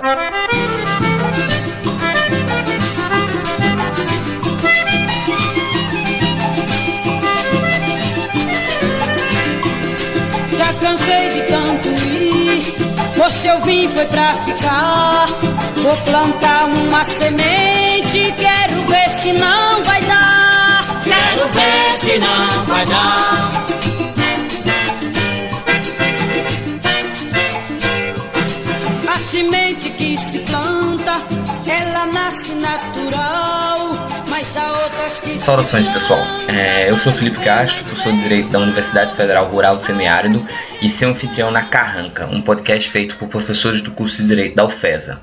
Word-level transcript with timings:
Já 0.00 0.08
cansei 10.80 11.28
de 11.28 11.42
tanto 11.42 11.88
ir, 12.08 12.62
você 13.14 13.50
eu 13.50 13.60
vim 13.60 13.86
foi 13.90 14.06
pra 14.06 14.32
ficar. 14.32 15.26
Vou 15.76 15.96
plantar 15.96 16.64
uma 16.64 17.04
semente, 17.04 18.34
quero 18.38 18.82
ver 18.86 19.08
se 19.10 19.32
não 19.34 19.84
vai 19.84 20.00
dar. 20.00 20.84
Quero 21.04 21.48
ver 21.50 21.84
se 21.98 22.18
não 22.20 22.64
vai 22.64 22.86
dar. 22.86 23.29
Se 30.16 30.38
planta, 30.40 31.12
ela 31.66 32.06
nasce 32.06 32.52
natural. 32.54 33.90
Mas 34.28 34.56
há 34.56 34.72
outras 34.72 35.20
que. 35.20 35.38
Saudações 35.38 35.88
pessoal, 35.88 36.20
é, 36.48 36.90
eu 36.90 36.96
sou 36.96 37.12
Felipe 37.12 37.38
Castro, 37.40 37.84
professor 37.84 38.12
de 38.12 38.20
Direito 38.20 38.50
da 38.50 38.58
Universidade 38.58 39.14
Federal 39.14 39.46
Rural 39.46 39.76
do 39.76 39.84
Semiárido 39.84 40.44
e 40.80 40.88
seu 40.88 41.10
anfitrião 41.10 41.50
na 41.50 41.62
Carranca, 41.62 42.26
um 42.32 42.40
podcast 42.40 42.88
feito 42.90 43.16
por 43.16 43.28
professores 43.28 43.82
do 43.82 43.90
curso 43.90 44.22
de 44.22 44.28
Direito 44.28 44.56
da 44.56 44.64
UFESA. 44.64 45.20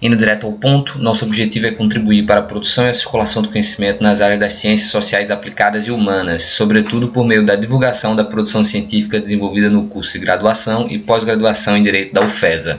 Indo 0.00 0.16
direto 0.16 0.46
ao 0.46 0.52
ponto, 0.52 0.96
nosso 1.00 1.24
objetivo 1.24 1.66
é 1.66 1.72
contribuir 1.72 2.24
para 2.24 2.38
a 2.38 2.42
produção 2.44 2.86
e 2.86 2.90
a 2.90 2.94
circulação 2.94 3.42
do 3.42 3.48
conhecimento 3.48 4.00
nas 4.00 4.20
áreas 4.20 4.38
das 4.38 4.52
ciências 4.52 4.90
sociais 4.90 5.28
aplicadas 5.28 5.88
e 5.88 5.90
humanas, 5.90 6.42
sobretudo 6.44 7.08
por 7.08 7.26
meio 7.26 7.44
da 7.44 7.56
divulgação 7.56 8.14
da 8.14 8.22
produção 8.22 8.62
científica 8.62 9.18
desenvolvida 9.18 9.68
no 9.68 9.88
curso 9.88 10.12
de 10.12 10.20
graduação 10.20 10.86
e 10.88 10.98
pós-graduação 10.98 11.76
em 11.76 11.82
Direito 11.82 12.14
da 12.14 12.20
UFESA. 12.20 12.78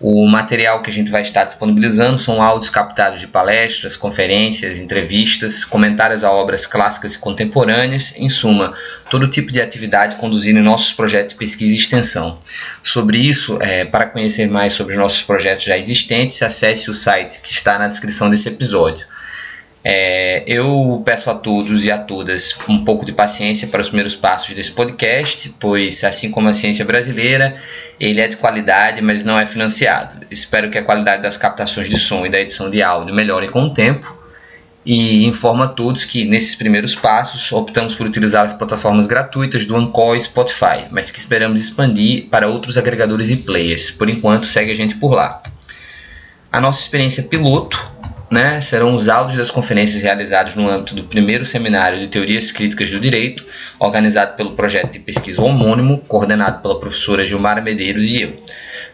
O 0.00 0.28
material 0.28 0.80
que 0.80 0.90
a 0.90 0.92
gente 0.92 1.10
vai 1.10 1.22
estar 1.22 1.42
disponibilizando 1.42 2.20
são 2.20 2.40
áudios 2.40 2.70
captados 2.70 3.18
de 3.18 3.26
palestras, 3.26 3.96
conferências, 3.96 4.78
entrevistas, 4.78 5.64
comentários 5.64 6.22
a 6.22 6.30
obras 6.30 6.68
clássicas 6.68 7.16
e 7.16 7.18
contemporâneas, 7.18 8.14
em 8.16 8.28
suma, 8.28 8.72
todo 9.10 9.26
tipo 9.26 9.50
de 9.50 9.60
atividade 9.60 10.14
conduzida 10.14 10.60
em 10.60 10.62
nossos 10.62 10.92
projetos 10.92 11.32
de 11.32 11.38
pesquisa 11.38 11.74
e 11.74 11.78
extensão. 11.78 12.38
Sobre 12.80 13.18
isso, 13.18 13.58
é, 13.60 13.84
para 13.84 14.06
conhecer 14.06 14.48
mais 14.48 14.72
sobre 14.72 14.92
os 14.92 14.98
nossos 15.00 15.22
projetos 15.22 15.64
já 15.64 15.76
existentes, 15.76 16.40
acesse 16.42 16.88
o 16.88 16.94
site 16.94 17.40
que 17.40 17.52
está 17.52 17.76
na 17.76 17.88
descrição 17.88 18.30
desse 18.30 18.48
episódio. 18.48 19.04
É, 19.84 20.42
eu 20.46 21.02
peço 21.04 21.30
a 21.30 21.34
todos 21.34 21.84
e 21.84 21.90
a 21.90 21.98
todas 21.98 22.56
um 22.68 22.84
pouco 22.84 23.06
de 23.06 23.12
paciência 23.12 23.68
para 23.68 23.80
os 23.80 23.88
primeiros 23.88 24.16
passos 24.16 24.54
desse 24.54 24.72
podcast, 24.72 25.54
pois, 25.60 26.02
assim 26.02 26.30
como 26.30 26.48
a 26.48 26.52
ciência 26.52 26.84
brasileira, 26.84 27.56
ele 27.98 28.20
é 28.20 28.26
de 28.26 28.36
qualidade, 28.36 29.00
mas 29.00 29.24
não 29.24 29.38
é 29.38 29.46
financiado. 29.46 30.16
Espero 30.30 30.70
que 30.70 30.78
a 30.78 30.82
qualidade 30.82 31.22
das 31.22 31.36
captações 31.36 31.88
de 31.88 31.96
som 31.96 32.26
e 32.26 32.30
da 32.30 32.40
edição 32.40 32.68
de 32.68 32.82
áudio 32.82 33.14
melhore 33.14 33.48
com 33.48 33.62
o 33.62 33.70
tempo. 33.70 34.16
E 34.84 35.26
informo 35.26 35.64
a 35.64 35.68
todos 35.68 36.06
que, 36.06 36.24
nesses 36.24 36.54
primeiros 36.54 36.94
passos, 36.94 37.52
optamos 37.52 37.94
por 37.94 38.06
utilizar 38.06 38.46
as 38.46 38.54
plataformas 38.54 39.06
gratuitas 39.06 39.66
do 39.66 39.76
Anchor 39.76 40.16
e 40.16 40.20
Spotify, 40.20 40.86
mas 40.90 41.10
que 41.10 41.18
esperamos 41.18 41.60
expandir 41.60 42.26
para 42.30 42.48
outros 42.48 42.78
agregadores 42.78 43.28
e 43.28 43.36
players. 43.36 43.90
Por 43.90 44.08
enquanto, 44.08 44.46
segue 44.46 44.72
a 44.72 44.74
gente 44.74 44.94
por 44.94 45.12
lá. 45.12 45.42
A 46.50 46.58
nossa 46.58 46.80
experiência 46.80 47.24
piloto 47.24 47.97
né, 48.30 48.60
serão 48.60 48.94
os 48.94 49.08
áudios 49.08 49.38
das 49.38 49.50
conferências 49.50 50.02
realizadas 50.02 50.54
no 50.54 50.68
âmbito 50.68 50.94
do 50.94 51.04
primeiro 51.04 51.44
seminário 51.44 51.98
de 51.98 52.08
Teorias 52.08 52.52
Críticas 52.52 52.90
do 52.90 53.00
Direito, 53.00 53.44
organizado 53.78 54.36
pelo 54.36 54.52
projeto 54.52 54.92
de 54.92 54.98
pesquisa 54.98 55.42
homônimo, 55.42 55.98
coordenado 56.06 56.60
pela 56.60 56.78
professora 56.78 57.24
Gilmara 57.24 57.60
Medeiros 57.60 58.04
e 58.04 58.22
eu. 58.22 58.30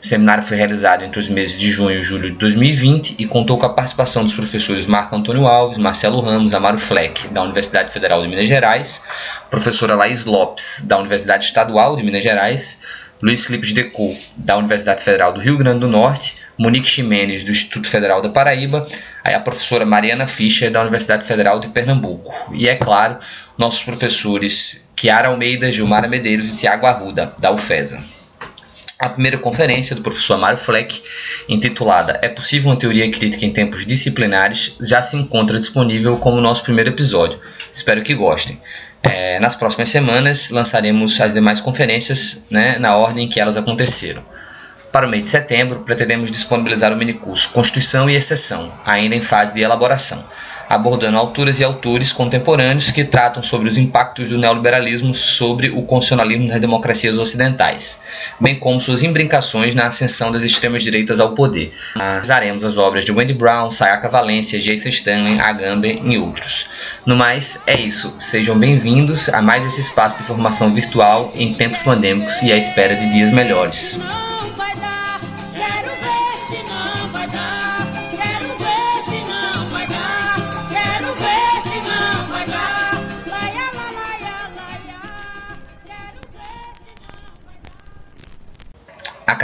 O 0.04 0.06
seminário 0.06 0.42
foi 0.42 0.56
realizado 0.56 1.02
entre 1.02 1.18
os 1.18 1.28
meses 1.28 1.58
de 1.58 1.70
junho 1.70 1.98
e 1.98 2.02
julho 2.02 2.30
de 2.30 2.36
2020 2.36 3.16
e 3.18 3.26
contou 3.26 3.58
com 3.58 3.64
a 3.64 3.70
participação 3.70 4.22
dos 4.22 4.34
professores 4.34 4.86
Marco 4.86 5.16
Antônio 5.16 5.46
Alves, 5.46 5.78
Marcelo 5.78 6.20
Ramos, 6.20 6.52
Amaro 6.52 6.78
Fleck, 6.78 7.28
da 7.28 7.42
Universidade 7.42 7.92
Federal 7.92 8.20
de 8.20 8.28
Minas 8.28 8.46
Gerais, 8.46 9.02
professora 9.50 9.94
Laís 9.94 10.26
Lopes, 10.26 10.82
da 10.84 10.98
Universidade 10.98 11.46
Estadual 11.46 11.96
de 11.96 12.02
Minas 12.02 12.22
Gerais, 12.22 12.82
Luiz 13.24 13.46
Felipe 13.46 13.66
de 13.66 13.72
Deco, 13.72 14.14
da 14.36 14.54
Universidade 14.58 15.02
Federal 15.02 15.32
do 15.32 15.40
Rio 15.40 15.56
Grande 15.56 15.78
do 15.78 15.88
Norte, 15.88 16.34
Monique 16.58 16.86
Ximenes, 16.86 17.42
do 17.42 17.52
Instituto 17.52 17.88
Federal 17.88 18.20
da 18.20 18.28
Paraíba, 18.28 18.86
aí 19.24 19.32
a 19.32 19.40
professora 19.40 19.86
Mariana 19.86 20.26
Fischer, 20.26 20.70
da 20.70 20.82
Universidade 20.82 21.24
Federal 21.24 21.58
de 21.58 21.68
Pernambuco. 21.68 22.34
E, 22.52 22.68
é 22.68 22.76
claro, 22.76 23.16
nossos 23.56 23.82
professores 23.82 24.90
Kiara 24.94 25.28
Almeida, 25.28 25.72
Gilmara 25.72 26.06
Medeiros 26.06 26.50
e 26.50 26.56
Tiago 26.56 26.84
Arruda, 26.84 27.32
da 27.38 27.50
UFESA. 27.50 27.98
A 29.00 29.08
primeira 29.08 29.38
conferência 29.38 29.96
do 29.96 30.02
professor 30.02 30.36
Mário 30.36 30.58
Fleck, 30.58 31.02
intitulada 31.48 32.18
É 32.20 32.28
possível 32.28 32.70
uma 32.70 32.76
teoria 32.76 33.10
crítica 33.10 33.46
em 33.46 33.50
tempos 33.50 33.86
disciplinares, 33.86 34.76
já 34.82 35.00
se 35.00 35.16
encontra 35.16 35.58
disponível 35.58 36.18
como 36.18 36.42
nosso 36.42 36.62
primeiro 36.62 36.90
episódio. 36.90 37.40
Espero 37.72 38.02
que 38.02 38.14
gostem. 38.14 38.60
É, 39.04 39.38
nas 39.38 39.54
próximas 39.54 39.90
semanas 39.90 40.48
lançaremos 40.48 41.20
as 41.20 41.34
demais 41.34 41.60
conferências 41.60 42.44
né, 42.50 42.78
na 42.78 42.96
ordem 42.96 43.28
que 43.28 43.38
elas 43.38 43.56
aconteceram. 43.56 44.22
Para 44.90 45.06
o 45.06 45.10
mês 45.10 45.24
de 45.24 45.28
setembro, 45.28 45.80
pretendemos 45.80 46.30
disponibilizar 46.30 46.92
o 46.92 46.96
minicurso 46.96 47.50
Constituição 47.50 48.08
e 48.08 48.14
Exceção, 48.14 48.72
ainda 48.86 49.14
em 49.14 49.20
fase 49.20 49.52
de 49.52 49.60
elaboração, 49.60 50.24
abordando 50.74 51.16
autoras 51.16 51.60
e 51.60 51.64
autores 51.64 52.12
contemporâneos 52.12 52.90
que 52.90 53.04
tratam 53.04 53.42
sobre 53.42 53.68
os 53.68 53.78
impactos 53.78 54.28
do 54.28 54.38
neoliberalismo 54.38 55.14
sobre 55.14 55.70
o 55.70 55.82
constitucionalismo 55.82 56.48
nas 56.48 56.60
democracias 56.60 57.18
ocidentais, 57.18 58.02
bem 58.40 58.56
como 58.56 58.80
suas 58.80 59.02
imbricações 59.02 59.74
na 59.74 59.86
ascensão 59.86 60.32
das 60.32 60.42
extremas 60.42 60.82
direitas 60.82 61.20
ao 61.20 61.30
poder. 61.30 61.72
Analisaremos 61.94 62.64
as 62.64 62.76
obras 62.76 63.04
de 63.04 63.12
Wendy 63.12 63.34
Brown, 63.34 63.70
Sayaka 63.70 64.08
Valência, 64.08 64.58
Jason 64.58 64.88
Stanley, 64.88 65.38
Agamben 65.38 66.00
e 66.04 66.18
outros. 66.18 66.68
No 67.06 67.14
mais, 67.14 67.62
é 67.66 67.78
isso. 67.80 68.14
Sejam 68.18 68.58
bem-vindos 68.58 69.28
a 69.28 69.40
mais 69.40 69.64
esse 69.64 69.80
espaço 69.80 70.18
de 70.18 70.24
formação 70.24 70.72
virtual 70.72 71.32
em 71.36 71.54
tempos 71.54 71.80
pandêmicos 71.82 72.42
e 72.42 72.52
à 72.52 72.56
espera 72.56 72.96
de 72.96 73.08
dias 73.10 73.30
melhores. 73.30 74.00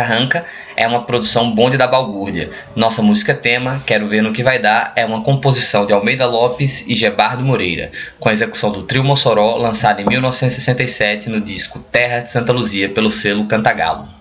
Carranca 0.00 0.46
é 0.74 0.88
uma 0.88 1.02
produção 1.02 1.54
bonde 1.54 1.76
da 1.76 1.86
balbúrdia. 1.86 2.48
Nossa 2.74 3.02
música 3.02 3.34
tema, 3.34 3.82
Quero 3.84 4.08
Ver 4.08 4.22
No 4.22 4.32
Que 4.32 4.42
Vai 4.42 4.58
Dar, 4.58 4.94
é 4.96 5.04
uma 5.04 5.22
composição 5.22 5.84
de 5.84 5.92
Almeida 5.92 6.24
Lopes 6.24 6.86
e 6.86 6.94
Gebardo 6.94 7.44
Moreira, 7.44 7.90
com 8.18 8.30
a 8.30 8.32
execução 8.32 8.72
do 8.72 8.84
Trio 8.84 9.04
Mossoró, 9.04 9.56
lançada 9.58 10.00
em 10.00 10.06
1967 10.06 11.28
no 11.28 11.38
disco 11.38 11.80
Terra 11.92 12.20
de 12.20 12.30
Santa 12.30 12.50
Luzia 12.50 12.88
pelo 12.88 13.10
selo 13.10 13.44
Cantagalo. 13.44 14.19